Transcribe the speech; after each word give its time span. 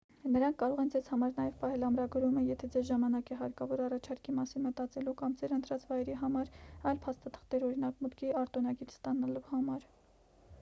նրանք 0.35 0.55
կարող 0.61 0.79
են 0.83 0.87
ձեզ 0.93 1.09
համար 1.15 1.33
նաև 1.39 1.57
պահել 1.63 1.83
ամրագրումը 1.87 2.41
եթե 2.45 2.69
ձեզ 2.75 2.87
ժամանակ 2.87 3.29
է 3.35 3.37
հարկավոր 3.41 3.83
առաջարկի 3.89 4.35
մասին 4.39 4.65
մտածելու 4.69 5.15
կամ 5.21 5.37
ձեր 5.43 5.55
ընտրած 5.59 5.85
վայրի 5.91 6.17
համար 6.23 6.51
այլ 6.93 7.03
փաստաթղթեր 7.07 7.69
օրինակ՝ 7.71 8.03
մուտքի 8.07 8.33
արտոնագիր 8.43 8.93
ստանալու 8.97 9.45
համար: 9.55 9.87